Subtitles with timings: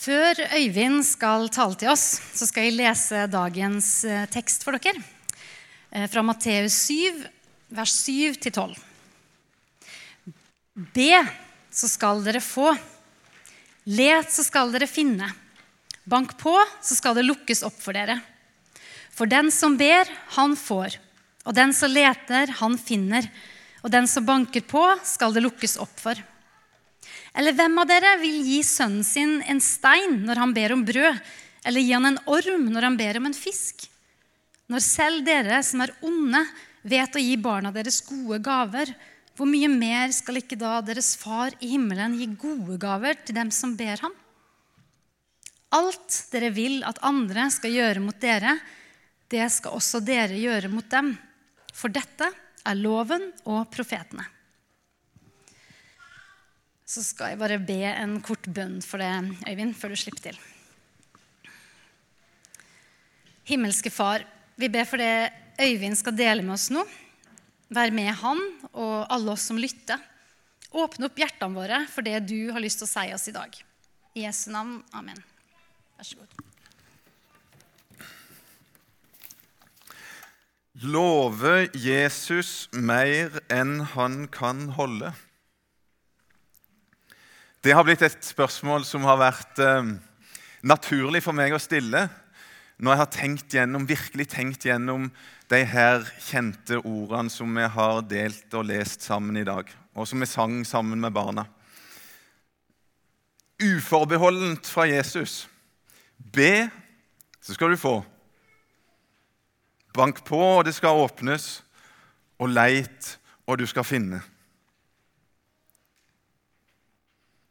[0.00, 4.96] Før Øyvind skal tale til oss, så skal jeg lese dagens eh, tekst for dere.
[5.92, 7.18] Eh, fra Matteus 7,
[7.76, 8.78] vers 7-12.
[10.96, 11.20] Be,
[11.68, 12.70] så skal dere få.
[13.92, 15.28] Let, så skal dere finne.
[16.08, 18.22] Bank på, så skal det lukkes opp for dere.
[19.12, 20.08] For den som ber,
[20.38, 20.96] han får.
[21.44, 23.28] Og den som leter, han finner.
[23.84, 26.16] Og den som banker på, skal det lukkes opp for.
[27.36, 31.20] Eller hvem av dere vil gi sønnen sin en stein når han ber om brød,
[31.66, 33.86] eller gi han en orm når han ber om en fisk?
[34.70, 36.42] Når selv dere som er onde,
[36.82, 38.92] vet å gi barna deres gode gaver,
[39.36, 43.52] hvor mye mer skal ikke da deres far i himmelen gi gode gaver til dem
[43.54, 44.14] som ber ham?
[45.74, 48.56] Alt dere vil at andre skal gjøre mot dere,
[49.30, 51.12] det skal også dere gjøre mot dem.
[51.72, 52.26] For dette
[52.66, 54.26] er loven og profetene.
[56.90, 59.10] Så skal jeg bare be en kort bønn for det,
[59.46, 60.40] Øyvind, før du slipper til.
[63.46, 64.24] Himmelske Far,
[64.58, 66.82] vi ber for det Øyvind skal dele med oss nå.
[67.70, 68.42] Vær med han
[68.72, 70.02] og alle oss som lytter.
[70.74, 73.54] Åpne opp hjertene våre for det du har lyst til å si oss i dag.
[74.18, 74.80] I Jesu navn.
[74.90, 75.18] Amen.
[75.94, 76.46] Vær så god.
[80.80, 85.14] Love Jesus mer enn han kan holde?
[87.60, 89.88] Det har blitt et spørsmål som har vært eh,
[90.64, 92.06] naturlig for meg å stille
[92.80, 95.10] når jeg har tenkt gjennom, virkelig tenkt gjennom
[95.52, 100.24] de her kjente ordene som vi har delt og lest sammen i dag, og som
[100.24, 101.44] vi sang sammen med barna.
[103.60, 105.42] Uforbeholdent fra Jesus.
[106.16, 106.70] Be,
[107.44, 107.98] så skal du få.
[109.92, 111.58] Bank på, og det skal åpnes.
[112.40, 114.22] Og leit, og du skal finne.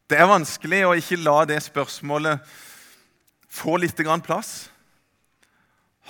[0.09, 2.41] Det er vanskelig å ikke la det spørsmålet
[3.49, 4.71] få litt plass.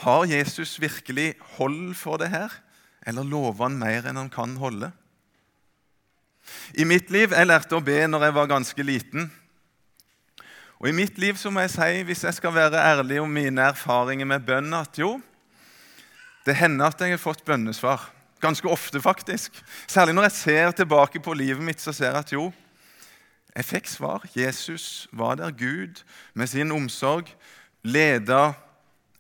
[0.05, 2.53] Har Jesus virkelig hold for det her,
[3.03, 4.93] eller lover han mer enn han kan holde?
[6.73, 9.27] I mitt liv Jeg lærte å be når jeg var ganske liten.
[10.79, 13.67] Og i mitt liv så må jeg si, hvis jeg skal være ærlig om mine
[13.67, 15.17] erfaringer med bønn, at jo,
[16.47, 18.07] det hender at jeg har fått bønnesvar.
[18.39, 19.51] Ganske ofte, faktisk.
[19.91, 22.47] Særlig når jeg ser tilbake på livet mitt, så ser jeg at jo,
[23.59, 24.23] jeg fikk svar.
[24.35, 25.51] Jesus var der.
[25.51, 26.03] Gud
[26.33, 27.27] med sin omsorg
[27.83, 28.53] leda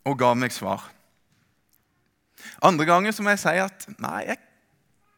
[0.07, 0.85] og ga meg svar.
[2.63, 4.39] Andre ganger så må jeg si at nei, jeg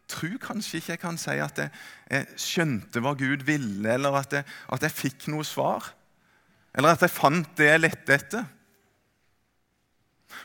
[0.09, 1.69] tror kanskje ikke jeg kan si at jeg,
[2.09, 5.91] jeg skjønte hva Gud ville, eller at jeg, at jeg fikk noe svar.
[6.73, 8.47] Eller at jeg fant det jeg lette etter.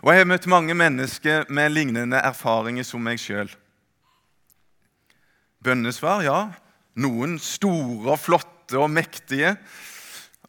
[0.03, 3.49] Og jeg har møtt mange mennesker med lignende erfaringer som meg sjøl.
[5.65, 6.41] Bønnesvar, ja.
[7.01, 9.57] Noen store og flotte flotte og mektige.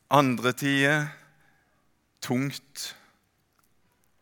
[0.09, 1.07] Andre tider
[2.21, 2.95] tungt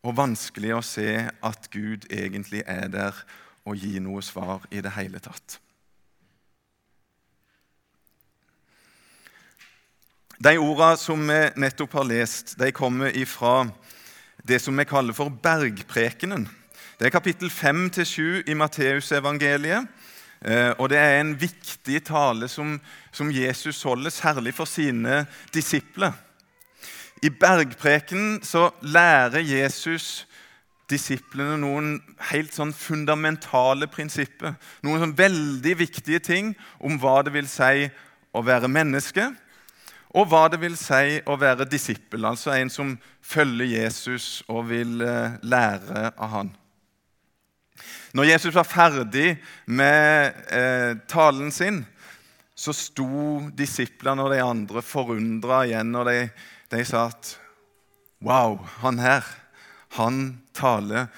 [0.04, 3.14] og vanskelig å se at Gud egentlig er der
[3.66, 5.58] og gir noe svar i det hele tatt.
[10.38, 13.66] De ordene som vi nettopp har lest, de kommer ifra
[14.44, 16.46] det som vi kaller for bergprekenen.
[16.98, 19.88] Det er kapittel 5-7 i Matteusevangeliet.
[20.44, 22.76] Eh, og det er en viktig tale som,
[23.12, 25.24] som Jesus holder, særlig for sine
[25.54, 26.12] disipler.
[27.22, 30.26] I bergpreken så lærer Jesus
[30.90, 31.94] disiplene noen
[32.30, 34.54] helt sånn fundamentale prinsipper.
[34.86, 37.88] Noen sånn veldig viktige ting om hva det vil si
[38.36, 39.30] å være menneske,
[40.16, 45.00] og hva det vil si å være disippel, altså en som følger Jesus og vil
[45.04, 46.54] eh, lære av han.
[48.16, 51.82] Når Jesus var ferdig med eh, talen sin,
[52.56, 56.28] så sto disiplene og de andre forundra igjen, og de,
[56.72, 57.36] de sa at
[58.24, 59.26] Wow, han her,
[59.98, 61.10] han taler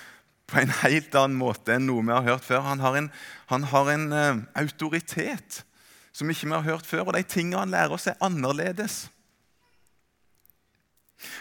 [0.51, 2.65] på en helt annen måte enn noe vi har hørt før.
[2.67, 3.07] Han har en,
[3.53, 5.63] han har en eh, autoritet
[6.11, 9.05] som ikke vi har hørt før, og de tingene han lærer oss, er annerledes.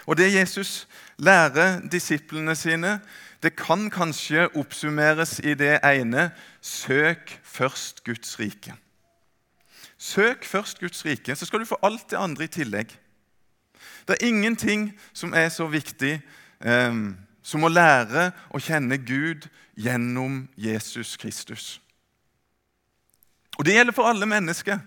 [0.06, 0.86] Og det Jesus
[1.18, 3.00] lærer disiplene sine,
[3.44, 6.32] det kan kanskje oppsummeres i det ene
[6.62, 8.74] søk først Guds rike.
[9.98, 12.98] Søk først Guds rike, så skal du få alt det andre i tillegg.
[14.08, 16.18] Det er ingenting som er så viktig
[16.62, 17.00] eh,
[17.44, 21.78] som å lære å kjenne Gud gjennom Jesus Kristus.
[23.58, 24.80] Og Det gjelder for alle mennesker.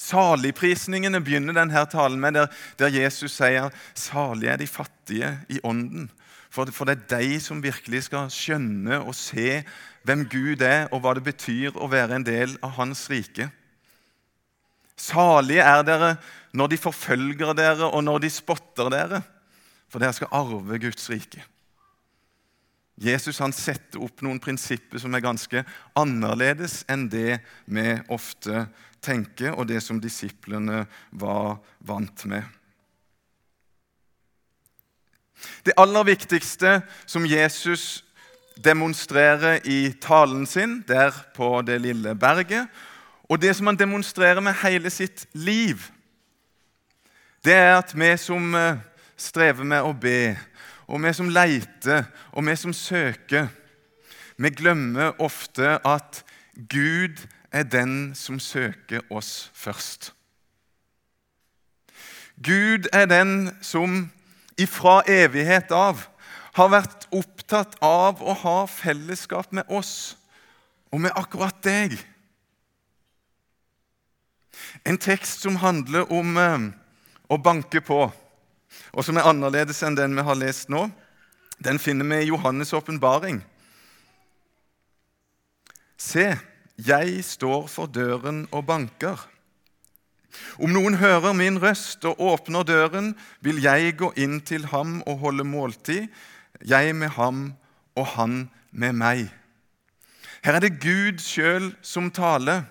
[0.00, 2.48] Saligprisningene begynner denne talen med, der,
[2.78, 6.10] der Jesus sier 'Salige er de fattige i ånden,
[6.50, 9.60] for, for det er de som virkelig skal skjønne og se
[10.06, 13.46] hvem Gud er, og hva det betyr å være en del av Hans rike.
[15.00, 16.10] Salige er dere
[16.56, 19.22] når de forfølger dere, og når de spotter dere,
[19.90, 21.42] for dere skal arve Guds rike.
[23.00, 25.62] Jesus han setter opp noen prinsipper som er ganske
[25.96, 28.66] annerledes enn det vi ofte
[29.00, 30.82] tenker, og det som disiplene
[31.16, 31.56] var
[31.88, 32.44] vant med.
[35.64, 38.04] Det aller viktigste som Jesus
[38.64, 42.68] demonstrerer i talen sin der på det lille berget,
[43.30, 45.78] og det som han demonstrerer med hele sitt liv,
[47.44, 48.80] det er at vi som eh,
[49.16, 50.36] strever med å be,
[50.90, 53.48] og vi som leiter, og vi som søker,
[54.36, 56.24] vi glemmer ofte at
[56.68, 57.22] Gud
[57.52, 60.12] er den som søker oss først.
[62.42, 64.10] Gud er den som
[64.60, 66.06] ifra evighet av
[66.56, 70.16] har vært opptatt av å ha fellesskap med oss
[70.90, 71.94] og med akkurat deg.
[74.84, 76.66] En tekst som handler om eh,
[77.30, 78.02] å banke på,
[78.90, 80.88] og som er annerledes enn den vi har lest nå,
[81.60, 83.42] den finner vi i Johannes' åpenbaring.
[86.00, 86.32] Se,
[86.80, 89.20] jeg står for døren og banker.
[90.58, 95.22] Om noen hører min røst og åpner døren, vil jeg gå inn til ham og
[95.24, 96.08] holde måltid,
[96.66, 97.52] jeg med ham
[97.96, 99.28] og han med meg.
[100.44, 102.64] Her er det Gud sjøl som taler.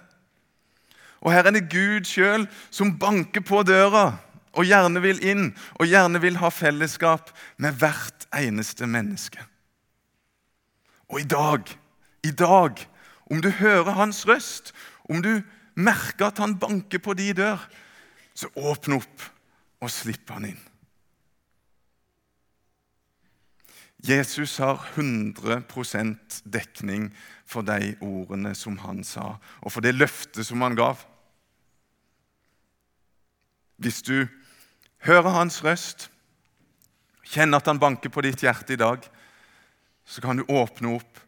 [1.19, 4.13] Og her er det Gud sjøl som banker på døra
[4.57, 7.29] og gjerne vil inn og gjerne vil ha fellesskap
[7.61, 9.43] med hvert eneste menneske.
[11.09, 11.69] Og i dag,
[12.23, 12.81] i dag,
[13.29, 14.73] om du hører hans røst,
[15.09, 15.41] om du
[15.79, 17.61] merker at han banker på de dør,
[18.35, 19.29] så åpne opp
[19.79, 20.59] og slipp han inn.
[23.99, 27.09] Jesus har 100% dekning
[27.49, 31.01] for de ordene som han sa, og for det løftet som han gav.
[33.79, 34.27] Hvis du
[35.03, 36.07] hører hans røst,
[37.27, 39.03] kjenner at han banker på ditt hjerte i dag,
[40.07, 41.19] så kan du åpne opp,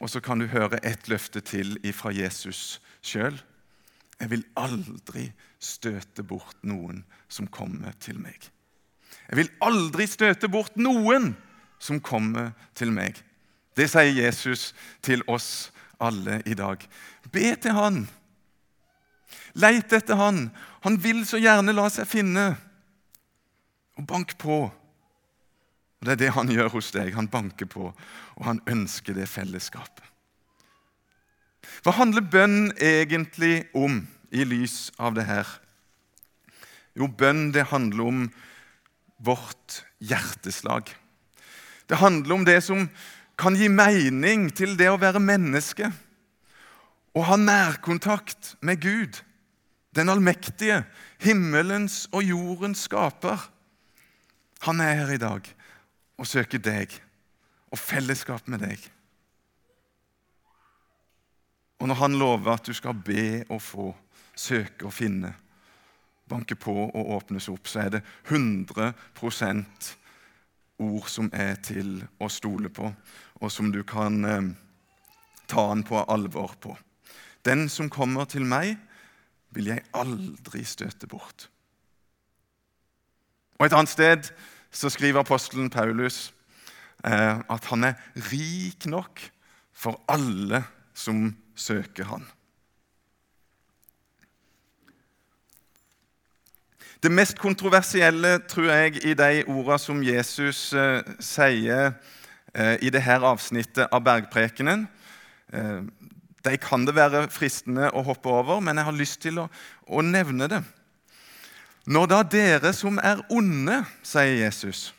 [0.00, 3.36] og så kan du høre ett løfte til fra Jesus sjøl.
[4.20, 5.28] Jeg vil aldri
[5.62, 8.38] støte bort noen som kommer til meg.
[9.28, 11.32] Jeg vil aldri støte bort noen
[11.82, 13.18] som kommer til meg.
[13.74, 14.72] Det sier Jesus
[15.02, 15.72] til oss
[16.02, 16.78] alle i dag.
[17.32, 18.04] Be til Han.
[19.58, 20.48] Leit etter Han.
[20.86, 22.52] Han vil så gjerne la seg finne.
[23.98, 24.64] Og bank på.
[26.04, 27.14] Og Det er det han gjør hos deg.
[27.16, 27.88] Han banker på,
[28.36, 30.04] og han ønsker det fellesskapet.
[31.82, 34.02] Hva handler bønn egentlig om
[34.34, 35.48] i lys av det her?
[36.94, 38.20] Jo, bønn det handler om
[39.24, 40.92] vårt hjerteslag.
[41.88, 42.86] Det handler om det som
[43.38, 45.90] kan gi mening til det å være menneske.
[47.14, 49.20] Å ha nærkontakt med Gud,
[49.94, 50.82] den allmektige,
[51.22, 53.38] himmelens og jordens skaper.
[54.66, 55.46] Han er her i dag
[56.18, 56.94] og søker deg
[57.74, 58.78] og fellesskap med deg.
[61.84, 63.90] Og når han lover at du skal be og få,
[64.34, 65.34] søke og finne,
[66.24, 68.00] banke på og åpnes opp, så er det
[68.32, 69.90] 100%
[70.80, 72.88] ord som er til å stole på,
[73.36, 74.48] og som du kan eh,
[75.44, 76.72] ta han på alvor på.
[77.44, 78.80] Den som kommer til meg,
[79.52, 81.50] vil jeg aldri støte bort.
[83.60, 84.32] Og Et annet sted
[84.72, 86.32] så skriver apostelen Paulus
[87.04, 88.00] eh, at han er
[88.32, 89.20] rik nok
[89.76, 90.64] for alle
[90.96, 92.26] som søker han.
[97.04, 101.90] Det mest kontroversielle tror jeg, i de ordene som Jesus eh, sier
[102.54, 104.86] eh, i dette avsnittet av bergprekenen
[105.52, 105.82] eh,
[106.44, 109.48] De kan det være fristende å hoppe over, men jeg har lyst til å,
[109.84, 110.62] å nevne det.
[111.84, 114.94] Når da dere som er onde, sier Jesus,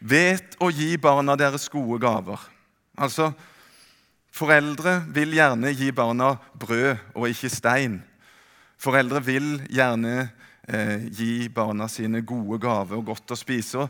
[0.00, 2.52] vet å gi barna deres gode gaver
[2.96, 3.28] Altså,
[4.36, 8.00] Foreldre vil gjerne gi barna brød og ikke stein.
[8.76, 10.26] Foreldre vil gjerne
[10.68, 13.86] eh, gi barna sine gode gaver og godt å spise.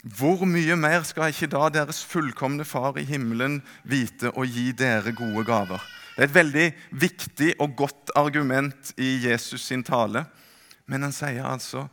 [0.00, 5.12] Hvor mye mer skal ikke da deres fullkomne Far i himmelen vite å gi dere
[5.12, 5.84] gode gaver?
[6.16, 6.66] Det er et veldig
[7.04, 10.24] viktig og godt argument i Jesus sin tale.
[10.88, 11.84] Men han sier altså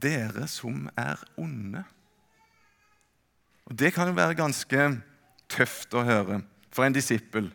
[0.00, 1.84] 'dere som er onde'.
[3.66, 5.00] Og Det kan jo være ganske
[5.48, 7.50] tøft å høre for en disippel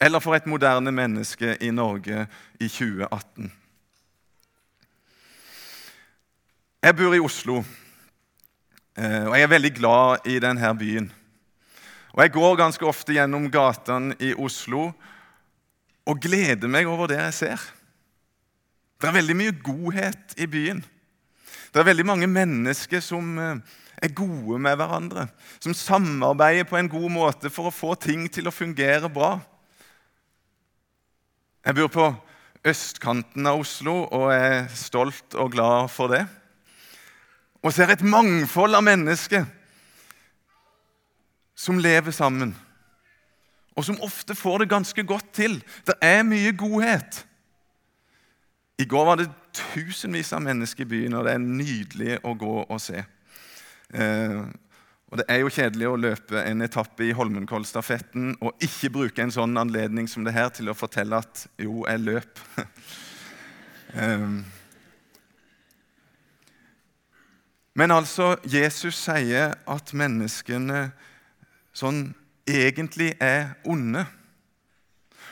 [0.00, 2.26] eller for et moderne menneske i Norge
[2.60, 3.52] i 2018.
[6.84, 7.62] Jeg bor i Oslo,
[8.98, 11.12] eh, og jeg er veldig glad i denne byen.
[12.12, 14.92] Og Jeg går ganske ofte gjennom gatene i Oslo
[16.06, 17.62] og gleder meg over det jeg ser.
[19.00, 20.84] Det er veldig mye godhet i byen.
[21.72, 23.56] Det er veldig mange mennesker som eh,
[24.02, 25.28] er gode med hverandre,
[25.62, 29.36] som samarbeider på en god måte for å få ting til å fungere bra.
[31.64, 32.08] Jeg bor på
[32.64, 36.24] østkanten av Oslo og er stolt og glad for det.
[37.64, 39.46] Og ser et mangfold av mennesker
[41.56, 42.50] som lever sammen,
[43.74, 45.56] og som ofte får det ganske godt til.
[45.86, 47.24] Det er mye godhet.
[48.78, 52.56] I går var det tusenvis av mennesker i byen, og det er nydelig å gå
[52.64, 53.04] og se.
[53.94, 54.42] Eh,
[55.12, 59.30] og Det er jo kjedelig å løpe en etappe i Holmenkollstafetten og ikke bruke en
[59.30, 62.42] sånn anledning som det her til å fortelle at jo, jeg løp.
[63.94, 64.44] um.
[67.74, 70.92] Men altså, Jesus sier at menneskene
[71.74, 72.14] sånn
[72.46, 74.04] egentlig er onde.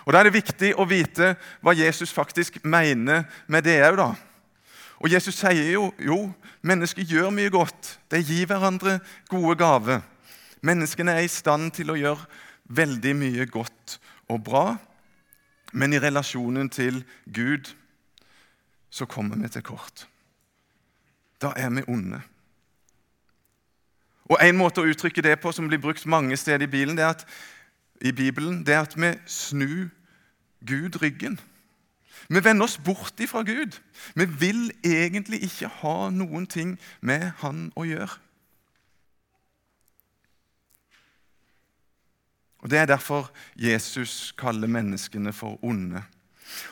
[0.03, 4.09] Og Da er det viktig å vite hva Jesus faktisk mener med det òg, da.
[5.03, 6.31] Og Jesus sier jo jo,
[6.63, 7.97] mennesker gjør mye godt.
[8.11, 10.01] De gir hverandre gode gaver.
[10.63, 12.27] Menneskene er i stand til å gjøre
[12.71, 13.99] veldig mye godt
[14.31, 14.67] og bra.
[15.73, 17.73] Men i relasjonen til Gud
[18.93, 20.07] så kommer vi til kort.
[21.43, 22.21] Da er vi onde.
[24.31, 27.05] Og En måte å uttrykke det på som blir brukt mange steder i bilen, det
[27.05, 27.27] er at,
[28.01, 29.91] i Bibelen, det er at vi snur
[30.63, 31.41] Gud ryggen.
[32.33, 33.77] Vi vender oss bort ifra Gud.
[34.15, 38.17] Vi vil egentlig ikke ha noen ting med Han å gjøre.
[42.63, 46.03] Og Det er derfor Jesus kaller menneskene for onde.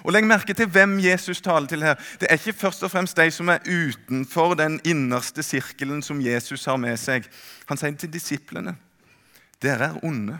[0.04, 1.94] Og Legg merke til hvem Jesus taler til her.
[2.20, 6.64] Det er ikke først og fremst de som er utenfor den innerste sirkelen som Jesus
[6.64, 7.26] har med seg.
[7.68, 8.76] Han sier til disiplene
[9.60, 10.38] dere er onde.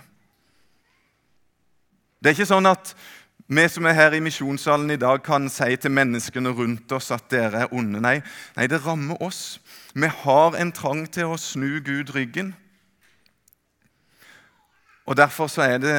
[2.21, 2.95] Det er ikke sånn at
[3.51, 7.27] vi som er her i misjonssalen i dag, kan si til menneskene rundt oss at
[7.33, 7.99] dere er onde.
[7.99, 8.21] Nei,
[8.55, 9.59] nei, det rammer oss.
[9.95, 12.55] Vi har en trang til å snu Gud ryggen.
[15.11, 15.97] Og Derfor så er det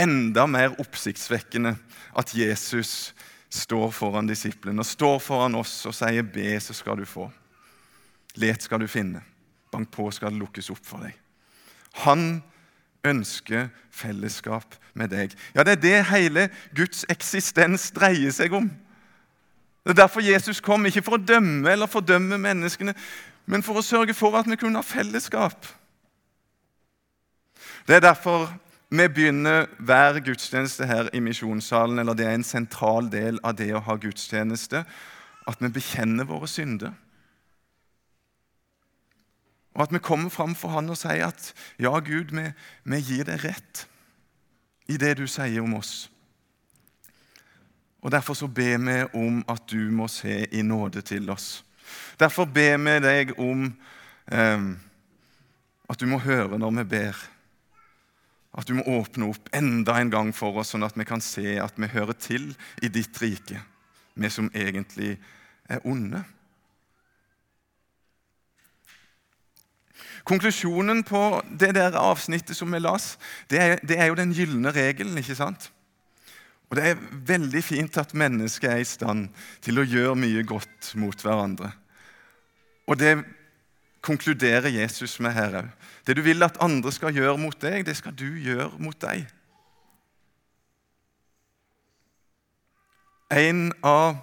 [0.00, 1.76] enda mer oppsiktsvekkende
[2.18, 3.14] at Jesus
[3.50, 7.30] står foran disiplene og står foran oss og sier 'be, så skal du få'.
[8.34, 9.22] Let skal du finne.
[9.70, 11.14] Bank på skal det lukkes opp for deg.
[11.92, 12.42] Han
[13.04, 15.34] ønsker fellesskap med deg.
[15.54, 18.70] Ja, Det er det hele Guds eksistens dreier seg om.
[19.84, 22.94] Det er derfor Jesus kom, ikke for å dømme eller fordømme menneskene,
[23.46, 25.66] men for å sørge for at vi kunne ha fellesskap.
[27.88, 28.50] Det er derfor
[28.90, 33.70] vi begynner hver gudstjeneste her i misjonssalen, eller det er en sentral del av det
[33.74, 34.84] å ha gudstjeneste,
[35.48, 36.92] at vi bekjenner våre synder.
[39.80, 42.50] Og at vi kommer fram for Han og sier at ja, Gud, vi,
[42.84, 43.86] vi gir deg rett
[44.92, 46.10] i det du sier om oss.
[48.04, 51.64] Og Derfor så ber vi om at du må se i nåde til oss.
[52.20, 53.70] Derfor ber vi deg om
[54.28, 54.66] eh,
[55.88, 57.22] at du må høre når vi ber.
[58.52, 61.56] At du må åpne opp enda en gang for oss, sånn at vi kan se
[61.56, 62.50] at vi hører til
[62.84, 63.64] i ditt rike,
[64.12, 65.14] vi som egentlig
[65.72, 66.20] er onde.
[70.24, 73.14] Konklusjonen på det der avsnittet som vi las,
[73.50, 75.18] det er, det er jo den gylne regelen.
[75.18, 75.70] ikke sant?
[76.70, 79.28] Og Det er veldig fint at mennesket er i stand
[79.60, 81.72] til å gjøre mye godt mot hverandre.
[82.86, 83.16] Og det
[84.00, 85.68] konkluderer Jesus med her òg.
[86.06, 89.26] Det du vil at andre skal gjøre mot deg, det skal du gjøre mot deg.
[93.30, 94.16] En av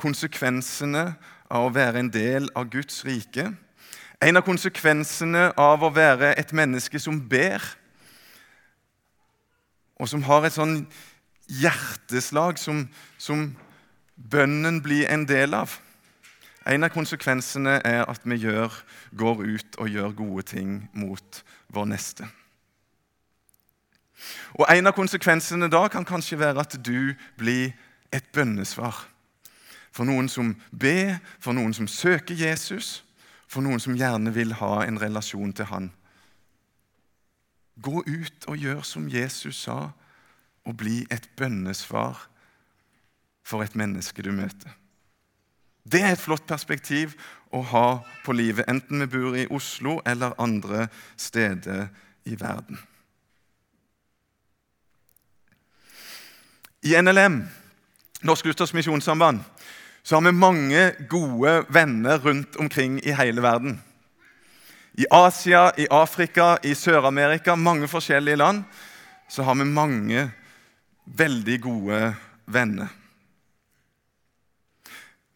[0.00, 1.12] konsekvensene
[1.52, 3.50] av å være en del av Guds rike
[4.22, 7.62] en av konsekvensene av å være et menneske som ber,
[9.98, 10.84] og som har et sånn
[11.60, 12.86] hjerteslag som,
[13.18, 13.50] som
[14.16, 15.78] bønnen blir en del av
[16.62, 18.70] En av konsekvensene er at vi gjør,
[19.18, 21.40] går ut og gjør gode ting mot
[21.74, 22.28] vår neste.
[24.54, 27.72] Og En av konsekvensene da kan kanskje være at du blir
[28.14, 28.94] et bønnesvar.
[29.90, 33.02] For noen som ber, for noen som søker Jesus,
[33.52, 35.90] for noen som gjerne vil ha en relasjon til han.
[37.82, 39.92] Gå ut og gjør som Jesus sa,
[40.62, 42.28] og bli et bønnesvar
[43.42, 44.70] for et menneske du møter.
[45.82, 47.16] Det er et flott perspektiv
[47.50, 47.86] å ha
[48.22, 50.86] på livet, enten vi bor i Oslo eller andre
[51.18, 51.88] steder
[52.30, 52.78] i verden.
[56.86, 57.42] I NLM,
[58.22, 59.42] Norsk Luthersk Misjonssamband,
[60.02, 63.82] så har vi mange gode venner rundt omkring i hele verden.
[64.94, 68.64] I Asia, i Afrika, i Sør-Amerika, mange forskjellige land,
[69.28, 70.30] så har vi mange
[71.06, 72.14] veldig gode
[72.46, 72.90] venner.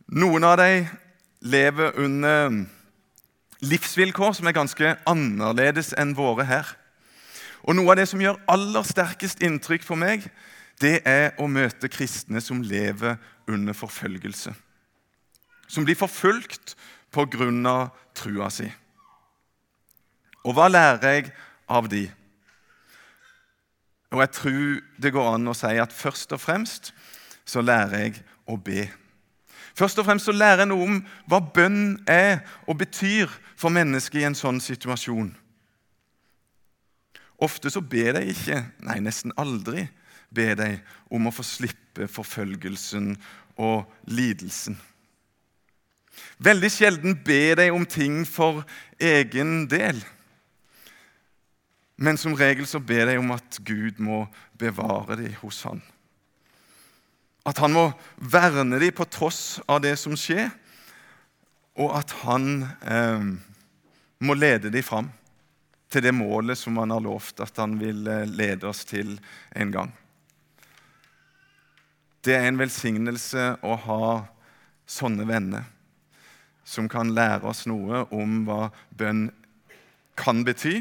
[0.07, 0.91] Noen av dem
[1.41, 2.67] lever under
[3.65, 6.69] livsvilkår som er ganske annerledes enn våre her.
[7.67, 10.27] Og Noe av det som gjør aller sterkest inntrykk på meg,
[10.81, 13.17] det er å møte kristne som lever
[13.49, 14.53] under forfølgelse.
[15.69, 16.77] Som blir forfulgt
[17.13, 17.91] pga.
[18.15, 18.69] trua si.
[20.45, 21.33] Og hva lærer jeg
[21.69, 22.07] av de?
[24.13, 26.93] Og jeg tror det går an å si at først og fremst
[27.45, 28.87] så lærer jeg å be.
[29.77, 34.23] Først og fremst så lærer jeg noe om hva bønn er og betyr for mennesket
[34.23, 35.35] i en sånn situasjon.
[37.37, 39.89] Ofte så ber de ikke, nei, nesten aldri
[40.31, 40.81] ber deg
[41.13, 43.15] om å få slippe forfølgelsen
[43.63, 44.77] og lidelsen.
[46.43, 48.65] Veldig sjelden be deg om ting for
[49.01, 50.01] egen del.
[51.97, 54.27] Men som regel så ber de om at Gud må
[54.59, 55.81] bevare dem hos Han.
[57.47, 57.85] At han må
[58.19, 60.49] verne dem på tross av det som skjer,
[61.79, 63.27] og at han eh,
[64.19, 65.13] må lede dem fram
[65.93, 69.15] til det målet som han har lovt at han vil eh, lede oss til
[69.55, 69.93] en gang.
[72.27, 74.07] Det er en velsignelse å ha
[74.91, 75.67] sånne venner
[76.67, 79.29] som kan lære oss noe om hva bønn
[80.19, 80.81] kan bety,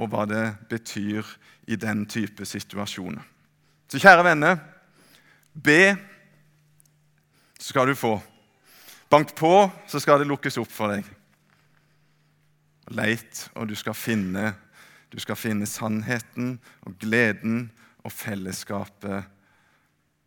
[0.00, 1.26] og hva det betyr
[1.68, 3.20] i den type situasjoner.
[3.92, 4.56] Så kjære venner
[5.52, 5.92] Be,
[7.58, 8.14] så skal du få.
[9.12, 9.52] Bank på,
[9.84, 11.04] så skal det lukkes opp for deg.
[12.96, 14.54] Leit, og du skal finne,
[15.12, 16.54] du skal finne sannheten
[16.88, 17.66] og gleden
[18.00, 19.28] og fellesskapet